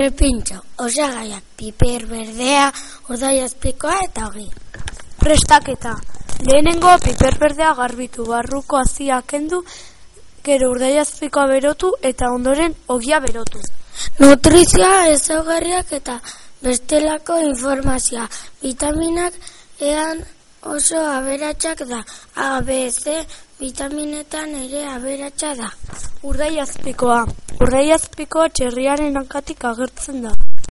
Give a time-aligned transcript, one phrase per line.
[0.00, 2.70] Erpintxo, osagaiak, piper berdea,
[3.44, 4.46] azpikoa eta hogi.
[5.20, 5.92] Prestaketa.
[6.46, 9.60] Lehenengo piper berdea garbitu, barruko azia kendu,
[10.42, 13.60] gero urdai azpikoa berotu eta ondoren ogia berotu.
[14.20, 16.16] Nutrizioa ezaugarriak eta
[16.64, 18.24] bestelako informazioa.
[18.62, 19.36] Vitaminak
[19.80, 20.24] ean
[20.62, 22.04] oso aberatsak da.
[22.34, 23.24] A, B, C
[23.60, 25.70] vitaminetan ere aberatsa da.
[26.22, 27.24] Urdai azpikoa.
[27.60, 30.32] Urdai azpikoa txerriaren hankatik agertzen da.